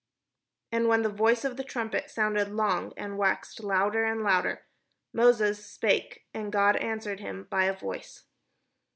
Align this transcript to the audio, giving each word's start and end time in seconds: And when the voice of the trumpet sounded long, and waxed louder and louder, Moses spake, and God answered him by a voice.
And 0.71 0.87
when 0.87 1.03
the 1.03 1.09
voice 1.11 1.45
of 1.45 1.57
the 1.57 1.63
trumpet 1.63 2.09
sounded 2.09 2.49
long, 2.49 2.91
and 2.97 3.19
waxed 3.19 3.63
louder 3.63 4.03
and 4.03 4.23
louder, 4.23 4.65
Moses 5.13 5.63
spake, 5.63 6.25
and 6.33 6.51
God 6.51 6.75
answered 6.77 7.19
him 7.19 7.43
by 7.51 7.65
a 7.65 7.77
voice. 7.77 8.23